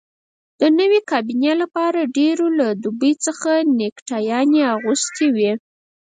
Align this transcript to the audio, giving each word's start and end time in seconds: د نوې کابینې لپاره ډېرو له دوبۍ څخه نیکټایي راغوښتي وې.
د 0.59 0.61
نوې 0.79 0.99
کابینې 1.11 1.53
لپاره 1.61 2.11
ډېرو 2.17 2.47
له 2.59 2.67
دوبۍ 2.83 3.13
څخه 3.25 3.49
نیکټایي 3.79 4.35
راغوښتي 4.67 5.27
وې. 5.35 5.51